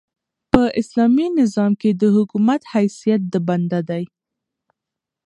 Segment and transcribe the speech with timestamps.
[0.51, 4.03] په اسلامي نظام کښي د حکومت حیثیت د بنده دئ.